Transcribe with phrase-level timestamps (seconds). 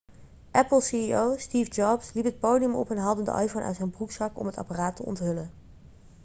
[0.51, 4.39] apple ceo steve jobs liep het podium op en haalde de iphone uit zijn broekzak
[4.39, 5.51] om het apparaat te onthullen